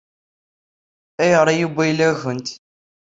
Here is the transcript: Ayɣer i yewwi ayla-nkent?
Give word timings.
Ayɣer 1.21 1.47
i 1.49 1.55
yewwi 1.59 1.81
ayla-nkent? 1.83 2.47